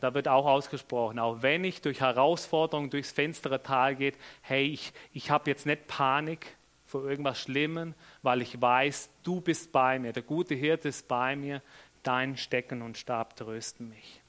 [0.00, 4.92] Da wird auch ausgesprochen, auch wenn ich durch Herausforderungen durchs finstere Tal geht, hey, ich,
[5.14, 10.12] ich habe jetzt nicht Panik vor irgendwas Schlimmem, weil ich weiß, du bist bei mir,
[10.12, 11.62] der gute Hirte ist bei mir,
[12.02, 14.20] dein Stecken und Stab trösten mich.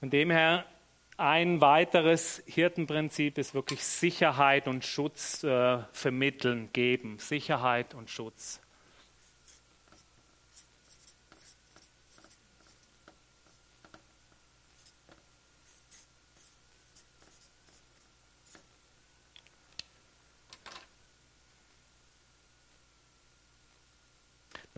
[0.00, 0.64] Von dem her,
[1.16, 7.18] ein weiteres Hirtenprinzip ist wirklich Sicherheit und Schutz äh, vermitteln, geben.
[7.18, 8.60] Sicherheit und Schutz.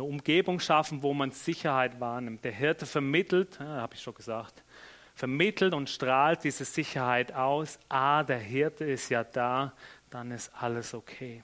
[0.01, 2.43] eine Umgebung schaffen, wo man Sicherheit wahrnimmt.
[2.45, 4.65] Der Hirte vermittelt, ja, habe ich schon gesagt,
[5.21, 7.79] vermittelt und strahlt diese Sicherheit aus.
[7.91, 9.75] Ah, der Hirte ist ja da,
[10.09, 11.43] dann ist alles okay.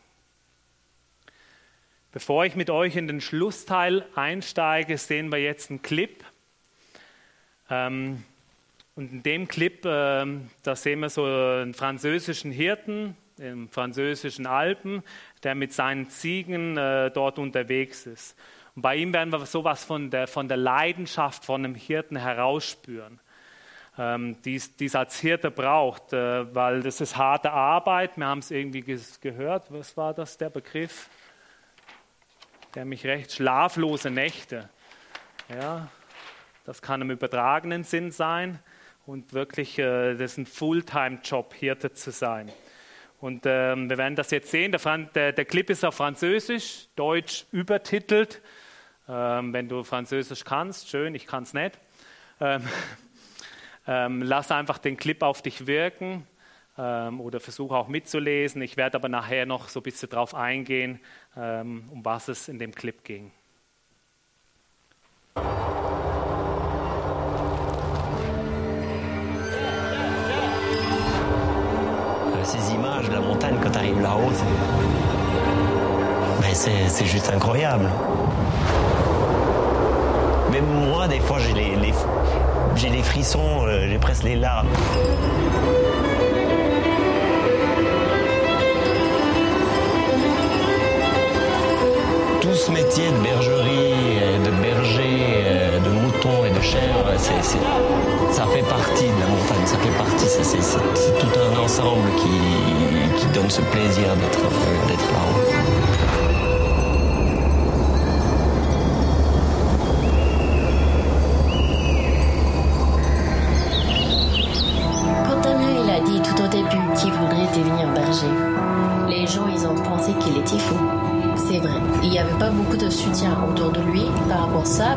[2.10, 6.24] Bevor ich mit euch in den Schlussteil einsteige, sehen wir jetzt einen Clip.
[7.68, 8.24] Ähm,
[8.94, 15.02] und in dem Clip, ähm, da sehen wir so einen französischen Hirten im französischen Alpen,
[15.42, 18.38] der mit seinen Ziegen äh, dort unterwegs ist.
[18.74, 23.20] Und bei ihm werden wir sowas von der, von der Leidenschaft von einem Hirten herausspüren,
[23.98, 28.16] ähm, die es als Hirte braucht, äh, weil das ist harte Arbeit.
[28.16, 28.82] Wir haben es irgendwie
[29.20, 29.72] gehört.
[29.72, 31.08] Was war das, der Begriff?
[32.74, 34.68] Der mich recht schlaflose Nächte.
[35.48, 35.88] Ja,
[36.64, 38.58] das kann im übertragenen Sinn sein
[39.06, 42.50] und wirklich, äh, das ist ein Fulltime-Job, Hirte zu sein.
[43.18, 44.72] Und ähm, wir werden das jetzt sehen.
[44.72, 48.42] Der, der, der, Clip ist auf Französisch, Deutsch übertitelt.
[49.08, 51.78] Ähm, wenn du Französisch kannst, schön, ich kann es nicht.
[52.40, 52.62] Ähm,
[53.86, 56.26] ähm, lass einfach den Clip auf dich wirken
[56.78, 58.62] ähm, oder versuche auch mitzulesen.
[58.62, 61.00] Ich werde aber nachher noch so ein bisschen darauf eingehen,
[61.36, 63.32] ähm, um was es in dem Clip ging.
[72.44, 74.30] ces images de la montagne quand tu arrives là-haut,
[76.88, 77.90] c'est juste incroyable.
[80.52, 81.92] Même moi, des fois, j'ai les,
[82.76, 84.68] j'ai les frissons, euh, j'ai presque les larmes.
[92.40, 97.12] Tout ce métier de bergerie, euh, de berger, euh, de mouton et de chèvre,
[98.32, 103.26] ça fait partie de la montagne, ça fait partie, c'est tout un ensemble qui, qui
[103.28, 105.55] donne ce plaisir d'être là-haut.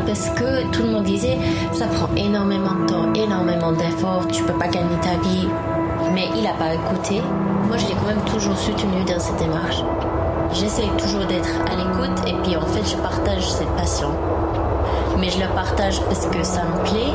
[0.10, 1.38] Parce que tout le monde disait
[1.72, 5.48] ça prend énormément de temps, énormément d'efforts, tu peux pas gagner ta vie.
[6.16, 7.22] Mais il n'a pas écouté.
[7.68, 9.84] Moi, je l'ai quand même toujours soutenu dans cette démarche.
[10.52, 14.10] J'essaie toujours d'être à l'écoute et puis en fait, je partage cette passion.
[15.20, 17.14] Mais je la partage parce que ça me plaît,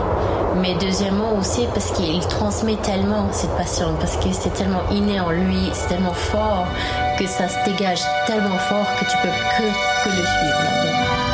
[0.63, 5.31] mais deuxièmement aussi parce qu'il transmet tellement cette passion, parce que c'est tellement inné en
[5.31, 6.67] lui, c'est tellement fort
[7.19, 11.34] que ça se dégage tellement fort que tu peux que, que le suivre.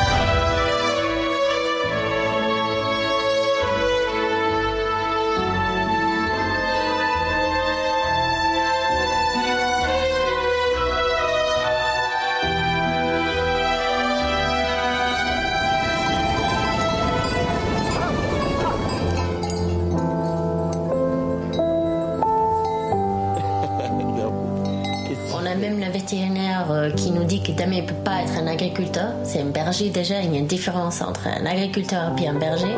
[29.24, 32.76] C'est un berger déjà, il y a une différence entre un agriculteur et un berger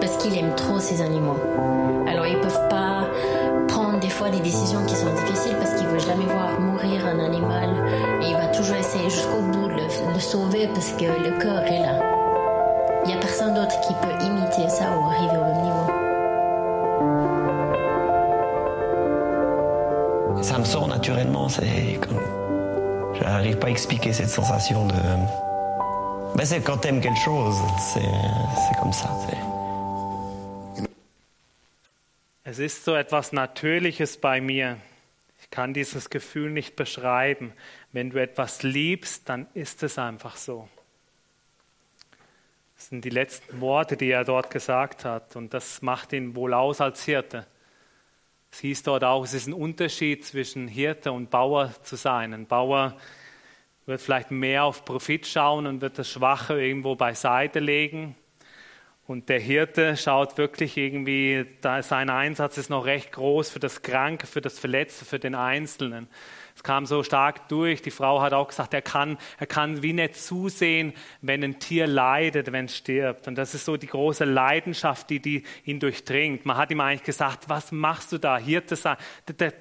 [0.00, 1.36] parce qu'il aime trop ses animaux.
[23.66, 24.94] Pas expliquer cette sensation de
[26.36, 29.10] Ben, c'est quand t'aimes quelque chose, c'est comme ça.
[32.44, 34.76] Es ist so etwas Natürliches bei mir.
[35.40, 37.52] Ich kann dieses Gefühl nicht beschreiben.
[37.92, 40.68] Wenn du etwas liebst, dann ist es einfach so.
[42.76, 45.34] Das sind die letzten Worte, die er dort gesagt hat.
[45.34, 47.46] Und das macht ihn wohl aus als Hirte.
[48.52, 52.32] Es hieß dort auch, es ist ein Unterschied zwischen Hirte und Bauer zu sein.
[52.32, 52.96] Ein Bauer
[53.86, 58.16] wird vielleicht mehr auf Profit schauen und wird das Schwache irgendwo beiseite legen.
[59.06, 63.82] Und der Hirte schaut wirklich irgendwie, da sein Einsatz ist noch recht groß für das
[63.82, 66.08] Kranke, für das Verletzte, für den Einzelnen.
[66.56, 67.82] Es kam so stark durch.
[67.82, 71.86] Die Frau hat auch gesagt, er kann, er kann wie nicht zusehen, wenn ein Tier
[71.86, 73.28] leidet, wenn es stirbt.
[73.28, 76.44] Und das ist so die große Leidenschaft, die, die ihn durchdringt.
[76.44, 78.38] Man hat ihm eigentlich gesagt, was machst du da?
[78.38, 78.96] Hirte sein.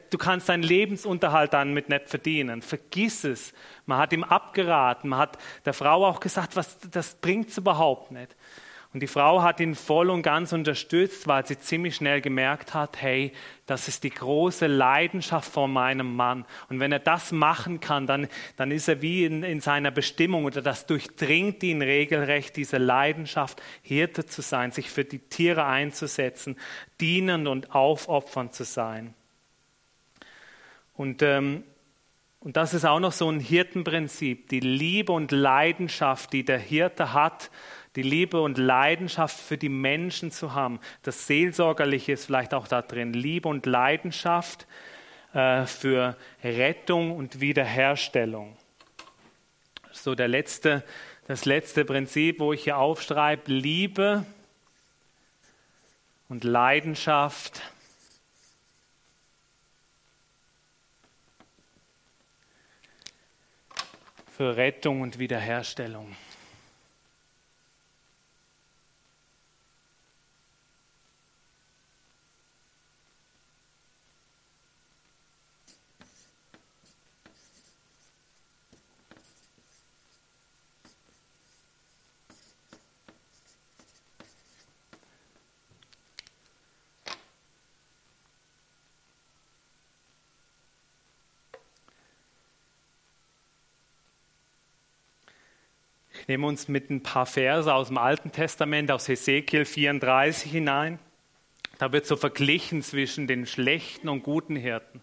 [0.09, 2.63] Du kannst deinen Lebensunterhalt dann mit nicht verdienen.
[2.63, 3.53] Vergiss es.
[3.85, 5.09] Man hat ihm abgeraten.
[5.09, 8.35] Man hat der Frau auch gesagt, was, das bringt's überhaupt nicht.
[8.95, 13.01] Und die Frau hat ihn voll und ganz unterstützt, weil sie ziemlich schnell gemerkt hat,
[13.01, 13.33] hey,
[13.65, 16.45] das ist die große Leidenschaft von meinem Mann.
[16.69, 20.45] Und wenn er das machen kann, dann, dann ist er wie in, in seiner Bestimmung
[20.45, 26.55] oder das durchdringt ihn regelrecht, diese Leidenschaft, Hirte zu sein, sich für die Tiere einzusetzen,
[27.01, 29.13] dienend und aufopfernd zu sein.
[30.93, 31.65] Und, ähm,
[32.39, 37.11] und das ist auch noch so ein Hirtenprinzip, die Liebe und Leidenschaft, die der Hirte
[37.11, 37.51] hat,
[37.95, 40.79] die Liebe und Leidenschaft für die Menschen zu haben.
[41.03, 43.13] Das Seelsorgerliche ist vielleicht auch da drin.
[43.13, 44.67] Liebe und Leidenschaft
[45.33, 48.57] äh, für Rettung und Wiederherstellung.
[49.91, 50.83] So der letzte,
[51.27, 54.25] das letzte Prinzip, wo ich hier aufschreibe, Liebe
[56.27, 57.61] und Leidenschaft
[64.35, 66.13] für Rettung und Wiederherstellung.
[96.25, 100.97] Ich nehme uns mit ein paar Verse aus dem Alten Testament, aus Hesekiel 34 hinein.
[101.77, 105.01] Da wird so verglichen zwischen den schlechten und guten Hirten.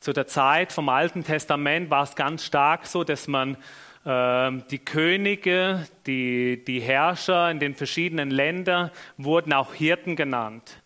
[0.00, 3.58] Zu der Zeit vom Alten Testament war es ganz stark so, dass man
[4.06, 10.80] äh, die Könige, die, die Herrscher in den verschiedenen Ländern wurden auch Hirten genannt.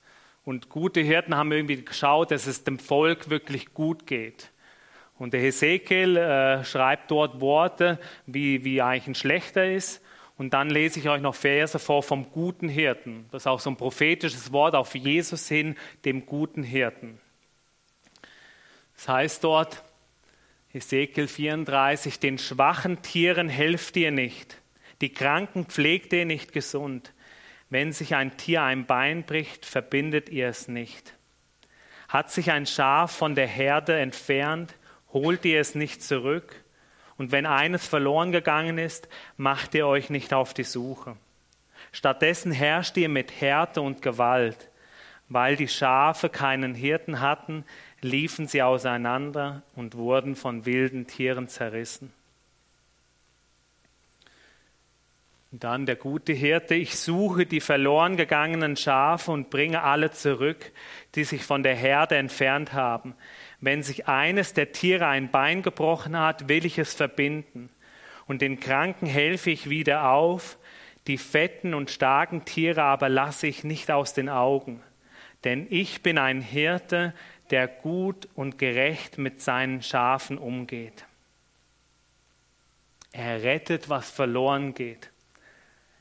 [0.45, 4.51] Und gute Hirten haben irgendwie geschaut, dass es dem Volk wirklich gut geht.
[5.19, 10.03] Und der Hesekiel äh, schreibt dort Worte, wie, wie eigentlich ein Schlechter ist.
[10.37, 13.27] Und dann lese ich euch noch Verse vor vom guten Hirten.
[13.31, 17.19] Das ist auch so ein prophetisches Wort auf Jesus hin, dem guten Hirten.
[18.95, 19.83] Das heißt dort,
[20.69, 24.61] Hesekiel 34, den schwachen Tieren helft ihr nicht,
[25.01, 27.13] die Kranken pflegt ihr nicht gesund.
[27.69, 31.15] Wenn sich ein Tier ein Bein bricht, verbindet ihr es nicht.
[32.09, 34.75] Hat sich ein Schaf von der Herde entfernt,
[35.13, 36.63] holt ihr es nicht zurück.
[37.19, 41.17] Und wenn eines verloren gegangen ist, macht ihr euch nicht auf die Suche.
[41.93, 44.71] Stattdessen herrscht ihr mit Härte und Gewalt.
[45.29, 47.65] Weil die Schafe keinen Hirten hatten,
[48.01, 52.13] liefen sie auseinander und wurden von wilden Tieren zerrissen.
[55.53, 60.73] Und dann der gute Hirte, ich suche die verloren gegangenen Schafe und bringe alle zurück,
[61.15, 63.15] die sich von der Herde entfernt haben.
[63.67, 67.69] Wenn sich eines der Tiere ein Bein gebrochen hat, will ich es verbinden.
[68.29, 70.57] Und den Kranken helfe ich wieder auf,
[71.09, 74.85] die fetten und starken Tiere aber lasse ich nicht aus den Augen.
[75.43, 77.13] Denn ich bin ein Hirte,
[77.51, 81.05] der gut und gerecht mit seinen Schafen umgeht.
[83.11, 85.11] Er rettet, was verloren geht.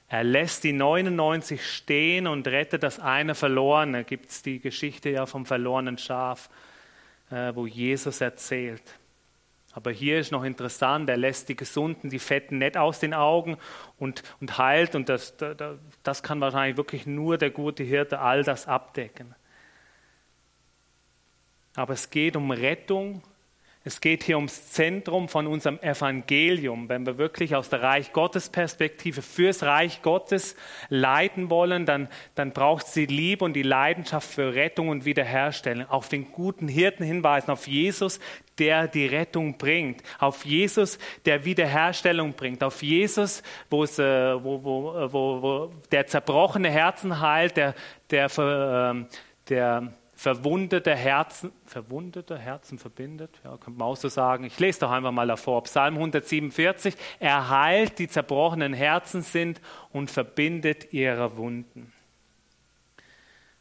[0.08, 4.04] Er lässt die 99 stehen und rettet das eine Verlorene.
[4.04, 6.48] Gibt es die Geschichte ja vom verlorenen Schaf.
[7.32, 8.84] Äh, wo Jesus erzählt.
[9.74, 13.58] Aber hier ist noch interessant, er lässt die Gesunden, die Fetten nicht aus den Augen
[13.98, 14.96] und, und heilt.
[14.96, 15.34] Und das,
[16.04, 19.34] das kann wahrscheinlich wirklich nur der gute Hirte all das abdecken.
[21.76, 23.22] Aber es geht um Rettung
[23.88, 26.90] es geht hier ums Zentrum von unserem Evangelium.
[26.90, 30.56] Wenn wir wirklich aus der Reich Gottes Perspektive fürs Reich Gottes
[30.90, 35.88] leiten wollen, dann, dann braucht es die Liebe und die Leidenschaft für Rettung und Wiederherstellung.
[35.88, 38.20] Auf den guten Hirten hinweisen, auf Jesus,
[38.58, 43.88] der die Rettung bringt, auf Jesus, der Wiederherstellung bringt, auf Jesus, wo äh,
[44.44, 47.76] wo, wo, wo, wo der zerbrochene Herzen heilt, der,
[48.10, 49.06] der, ähm,
[49.48, 54.46] der verwundete Herzen, verwundete Herzen verbindet, ja, könnte man auch so sagen.
[54.46, 55.64] Ich lese doch einfach mal davor.
[55.64, 56.96] Psalm 147.
[57.20, 59.60] Er heilt, die zerbrochenen Herzen sind
[59.92, 61.92] und verbindet ihre Wunden.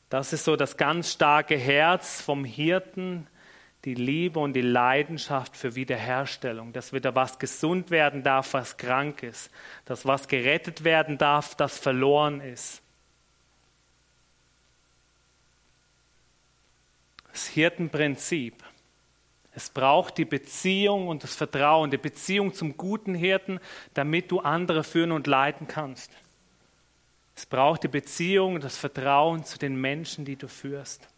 [0.08, 3.26] Das ist so das ganz starke Herz vom Hirten,
[3.84, 9.24] die Liebe und die Leidenschaft für Wiederherstellung, dass wieder was gesund werden darf, was krank
[9.24, 9.50] ist,
[9.84, 12.83] dass was gerettet werden darf, das verloren ist.
[17.34, 18.64] Das Hirtenprinzip.
[19.52, 23.60] Es braucht die Beziehung und das Vertrauen, die Beziehung zum guten Hirten,
[23.92, 26.10] damit du andere führen und leiten kannst.
[27.36, 31.08] Es braucht die Beziehung und das Vertrauen zu den Menschen, die du führst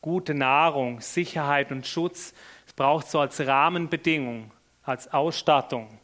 [0.00, 2.34] gute Nahrung, Sicherheit und Schutz.
[2.66, 4.50] Es braucht so als Rahmenbedingung,
[4.82, 5.98] als Ausstattung,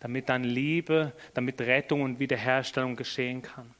[0.00, 3.74] damit dann Liebe, damit Rettung und Wiederherstellung geschehen kann.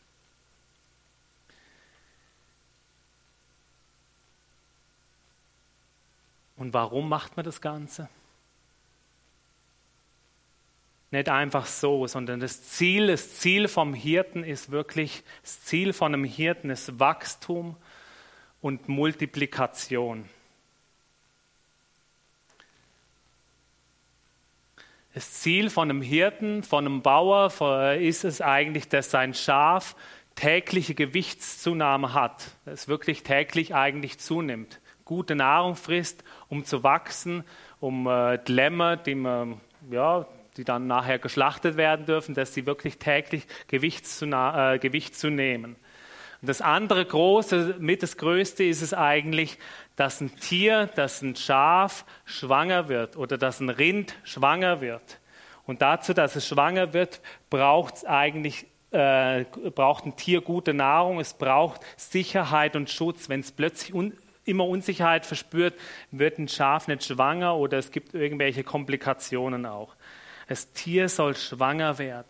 [6.57, 8.09] Und warum macht man das Ganze?
[11.11, 16.12] Nicht einfach so, sondern das Ziel, das Ziel vom Hirten ist wirklich, das Ziel von
[16.12, 17.76] einem Hirten ist Wachstum
[18.61, 20.28] und Multiplikation.
[25.14, 29.94] Das Ziel von einem Hirten, von einem Bauer ist es eigentlich, dass sein Schaf
[30.34, 37.44] tägliche Gewichtszunahme hat, es wirklich täglich eigentlich zunimmt, gute Nahrung frisst, um zu wachsen,
[37.80, 40.26] um äh, die Lämmer, die, man, ja,
[40.57, 45.30] die dann nachher geschlachtet werden dürfen, dass sie wirklich täglich Gewicht, zu, äh, Gewicht zu
[45.30, 45.76] nehmen.
[46.40, 49.59] Und das andere große, mit das größte ist es eigentlich,
[49.96, 55.20] dass ein Tier, dass ein Schaf schwanger wird oder dass ein Rind schwanger wird.
[55.66, 59.44] Und dazu, dass es schwanger wird, braucht es eigentlich äh,
[59.74, 63.28] braucht ein Tier gute Nahrung, es braucht Sicherheit und Schutz.
[63.28, 64.12] Wenn es plötzlich un
[64.45, 65.74] immer Unsicherheit verspürt,
[66.11, 69.95] wird ein Schaf nicht schwanger oder es gibt irgendwelche Komplikationen auch.
[70.49, 72.28] Das Tier soll schwanger werden.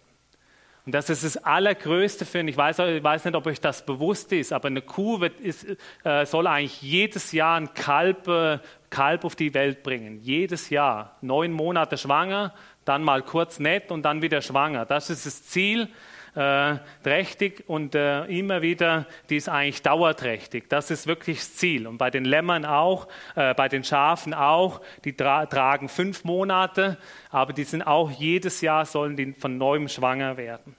[0.87, 2.41] Und das ist das Allergrößte für.
[2.41, 5.67] Ich weiß, ich weiß nicht, ob euch das bewusst ist, aber eine Kuh wird, ist,
[6.05, 8.59] äh, soll eigentlich jedes Jahr ein Kalb, äh,
[8.91, 10.21] Kalb auf die Welt bringen.
[10.21, 11.17] Jedes Jahr.
[11.23, 12.53] Neun Monate schwanger,
[12.85, 14.85] dann mal kurz nett und dann wieder schwanger.
[14.85, 15.89] Das ist das Ziel
[16.35, 20.69] äh, trächtig und äh, immer wieder, die ist eigentlich dauerträchtig.
[20.69, 21.87] Das ist wirklich das Ziel.
[21.87, 26.99] Und bei den Lämmern auch, äh, bei den Schafen auch, die tra tragen fünf Monate,
[27.31, 30.77] aber die sind auch jedes Jahr sollen die von neuem schwanger werden.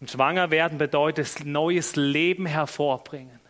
[0.00, 3.40] Und schwanger werden bedeutet neues Leben hervorbringen.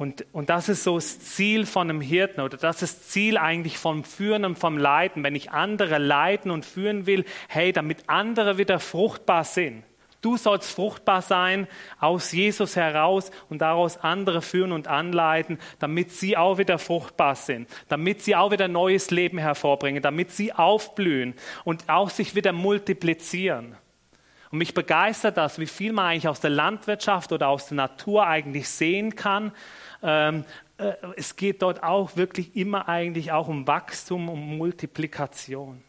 [0.00, 3.36] Und, und das ist so das Ziel von einem Hirten oder das ist das Ziel
[3.36, 5.22] eigentlich vom Führen und vom Leiten.
[5.22, 9.82] Wenn ich andere leiten und führen will, hey, damit andere wieder fruchtbar sind.
[10.22, 16.34] Du sollst fruchtbar sein aus Jesus heraus und daraus andere führen und anleiten, damit sie
[16.34, 21.34] auch wieder fruchtbar sind, damit sie auch wieder neues Leben hervorbringen, damit sie aufblühen
[21.64, 23.76] und auch sich wieder multiplizieren.
[24.50, 28.26] Und mich begeistert das, wie viel man eigentlich aus der Landwirtschaft oder aus der Natur
[28.26, 29.52] eigentlich sehen kann,
[30.02, 30.44] ähm,
[30.78, 35.82] äh, es geht dort auch wirklich immer eigentlich auch um Wachstum, um Multiplikation.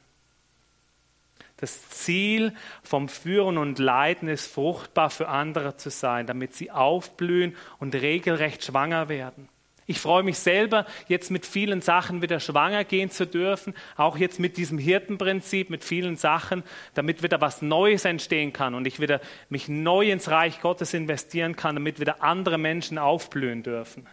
[1.57, 7.55] Das Ziel vom Führen und Leiten ist, fruchtbar für andere zu sein, damit sie aufblühen
[7.77, 9.47] und regelrecht schwanger werden.
[9.91, 14.39] Ich freue mich selber, jetzt mit vielen Sachen wieder schwanger gehen zu dürfen, auch jetzt
[14.39, 16.63] mit diesem Hirtenprinzip, mit vielen Sachen,
[16.93, 19.19] damit wieder was Neues entstehen kann und ich wieder
[19.49, 24.07] mich neu ins Reich Gottes investieren kann, damit wieder andere Menschen aufblühen dürfen.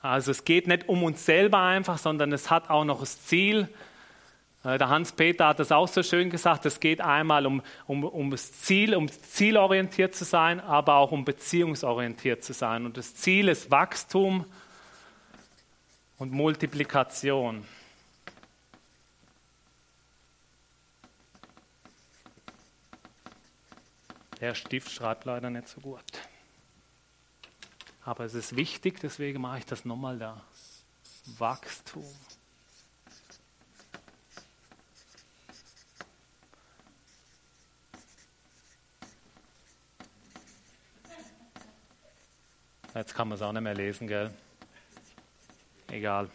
[0.00, 3.68] Also es geht nicht um uns selber einfach, sondern es hat auch noch das Ziel,
[4.62, 8.52] der Hans-Peter hat das auch so schön gesagt, es geht einmal um, um, um das
[8.60, 12.84] Ziel, um zielorientiert zu sein, aber auch um beziehungsorientiert zu sein.
[12.84, 14.44] Und das Ziel ist Wachstum
[16.18, 17.64] und Multiplikation.
[24.40, 26.04] Der Stift schreibt leider nicht so gut.
[28.04, 30.42] Aber es ist wichtig, deswegen mache ich das nochmal da.
[31.38, 32.04] Wachstum.
[42.94, 44.30] Jetzt kann man es auch nicht mehr lesen, gell?
[45.88, 46.28] Egal.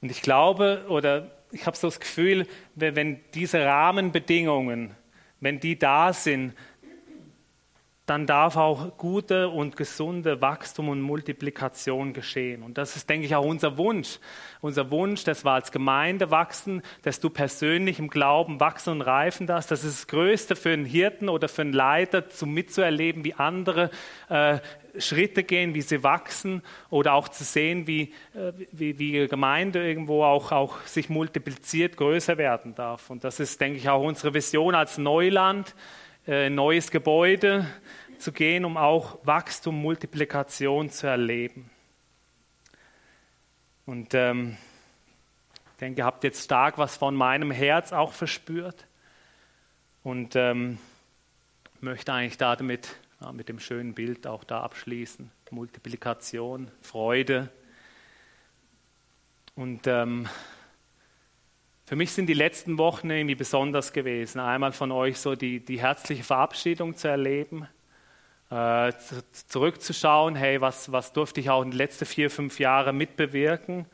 [0.00, 4.96] Und ich glaube, oder ich habe so das Gefühl, wenn diese Rahmenbedingungen,
[5.38, 6.54] wenn die da sind,
[8.12, 12.62] dann darf auch gute und gesunde Wachstum und Multiplikation geschehen.
[12.62, 14.18] Und das ist, denke ich, auch unser Wunsch.
[14.60, 19.46] Unser Wunsch, dass wir als Gemeinde wachsen, dass du persönlich im Glauben wachsen und reifen
[19.46, 19.70] darfst.
[19.70, 23.88] Das ist das Größte für einen Hirten oder für einen Leiter, zu mitzuerleben, wie andere
[24.28, 24.58] äh,
[24.98, 26.60] Schritte gehen, wie sie wachsen
[26.90, 32.36] oder auch zu sehen, wie, äh, wie, wie Gemeinde irgendwo auch, auch sich multipliziert, größer
[32.36, 33.08] werden darf.
[33.08, 35.74] Und das ist, denke ich, auch unsere Vision als Neuland,
[36.26, 37.66] äh, neues Gebäude
[38.22, 41.70] zu gehen, um auch Wachstum, Multiplikation zu erleben.
[43.84, 44.56] Und ähm,
[45.72, 48.86] ich denke, ihr habt jetzt stark was von meinem Herz auch verspürt.
[50.04, 50.78] Und ähm,
[51.80, 55.30] möchte eigentlich damit ja, mit dem schönen Bild auch da abschließen.
[55.50, 57.50] Multiplikation, Freude.
[59.54, 60.28] Und ähm,
[61.84, 64.40] für mich sind die letzten Wochen irgendwie besonders gewesen.
[64.40, 67.68] Einmal von euch so die, die herzliche Verabschiedung zu erleben,
[68.52, 72.98] äh, zu, zurückzuschauen, hey, was, was durfte ich auch in den letzten vier, fünf Jahren
[72.98, 73.86] mitbewirken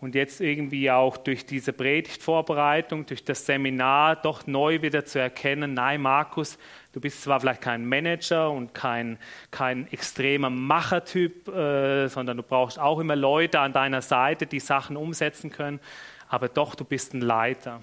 [0.00, 5.74] und jetzt irgendwie auch durch diese Predigtvorbereitung, durch das Seminar doch neu wieder zu erkennen,
[5.74, 6.58] nein, Markus,
[6.92, 9.16] du bist zwar vielleicht kein Manager und kein,
[9.52, 14.96] kein extremer Machertyp, äh, sondern du brauchst auch immer Leute an deiner Seite, die Sachen
[14.96, 15.78] umsetzen können,
[16.28, 17.80] aber doch, du bist ein Leiter.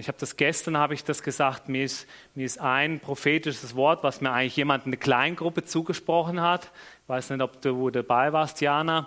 [0.00, 4.02] Ich habe das gestern, habe ich das gesagt, mir ist, mir ist ein prophetisches Wort,
[4.02, 6.70] was mir eigentlich jemand in eine Kleingruppe zugesprochen hat.
[7.02, 9.06] Ich weiß nicht, ob du dabei warst, Jana.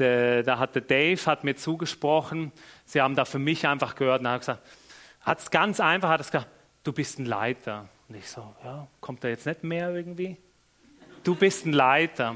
[0.00, 2.50] Der, da hat der Dave hat mir zugesprochen.
[2.84, 4.62] Sie haben da für mich einfach gehört und hat gesagt,
[5.20, 6.48] hat es ganz einfach, hat es gesagt,
[6.82, 7.88] du bist ein Leiter.
[8.08, 10.36] Und ich so, ja, kommt da jetzt nicht mehr irgendwie?
[11.22, 12.34] Du bist ein Leiter.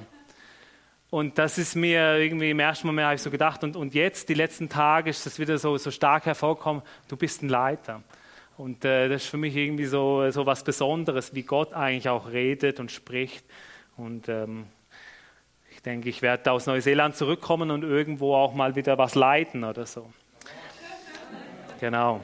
[1.11, 4.29] Und das ist mir irgendwie im ersten Moment habe ich so gedacht, und, und jetzt,
[4.29, 8.03] die letzten Tage, ist das wieder so, so stark hervorgekommen, du bist ein Leiter.
[8.57, 12.31] Und äh, das ist für mich irgendwie so, so was Besonderes, wie Gott eigentlich auch
[12.31, 13.45] redet und spricht.
[13.97, 14.67] Und ähm,
[15.71, 19.87] ich denke, ich werde aus Neuseeland zurückkommen und irgendwo auch mal wieder was leiten oder
[19.87, 20.11] so.
[21.81, 22.21] Genau.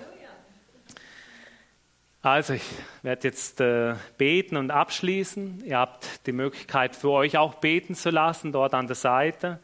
[2.24, 2.62] Also ich
[3.02, 5.64] werde jetzt äh, beten und abschließen.
[5.64, 9.58] Ihr habt die Möglichkeit für euch auch beten zu lassen, dort an der Seite.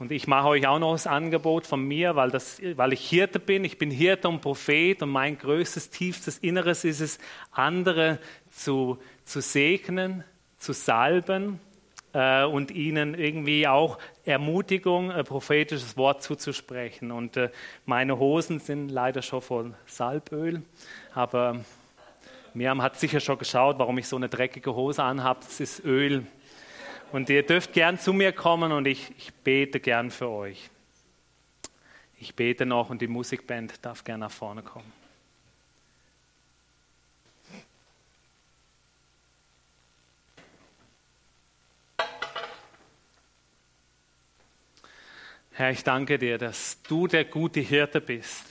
[0.00, 3.38] Und ich mache euch auch noch das Angebot von mir, weil, das, weil ich Hirte
[3.38, 3.64] bin.
[3.64, 7.20] Ich bin Hirte und Prophet und mein größtes, tiefstes Inneres ist es,
[7.52, 8.18] andere
[8.50, 10.24] zu, zu segnen,
[10.58, 11.60] zu salben
[12.16, 17.12] äh, und ihnen irgendwie auch Ermutigung, ein prophetisches Wort zuzusprechen.
[17.12, 17.50] Und äh,
[17.84, 20.62] meine Hosen sind leider schon voll Salböl,
[21.14, 21.60] aber
[22.54, 25.40] Miriam hat sicher schon geschaut, warum ich so eine dreckige Hose anhabe.
[25.44, 26.26] Das ist Öl.
[27.12, 30.70] Und ihr dürft gern zu mir kommen und ich, ich bete gern für euch.
[32.18, 34.90] Ich bete noch und die Musikband darf gern nach vorne kommen.
[45.58, 48.44] Herr, ich danke dir, dass du der gute Hirte bist.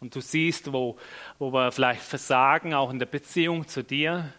[0.00, 0.98] Und du siehst, wo,
[1.38, 4.32] wo wir vielleicht versagen, auch in der Beziehung zu dir,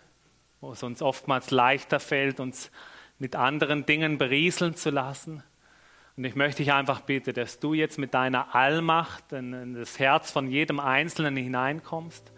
[0.59, 2.69] wo es uns oftmals leichter fällt, uns
[3.17, 5.41] mit anderen Dingen berieseln zu lassen.
[6.17, 10.31] Und ich möchte dich einfach bitten, dass du jetzt mit deiner Allmacht in das Herz
[10.31, 12.29] von jedem Einzelnen hineinkommst,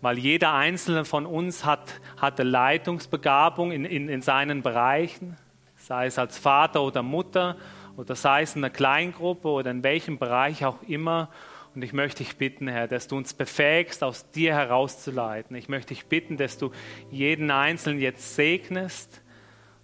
[0.00, 5.36] weil jeder Einzelne von uns hat, hat eine Leitungsbegabung in, in, in seinen Bereichen,
[5.76, 7.56] sei es als Vater oder Mutter
[7.96, 11.28] oder sei es in einer Kleingruppe oder in welchem Bereich auch immer.
[11.74, 15.56] Und ich möchte dich bitten, Herr, dass du uns befähigst, aus dir herauszuleiten.
[15.56, 16.70] Ich möchte dich bitten, dass du
[17.10, 19.22] jeden Einzelnen jetzt segnest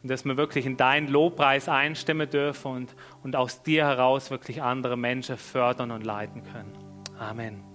[0.02, 4.62] und dass wir wirklich in deinen Lobpreis einstimmen dürfen und, und aus dir heraus wirklich
[4.62, 6.72] andere Menschen fördern und leiten können.
[7.18, 7.67] Amen.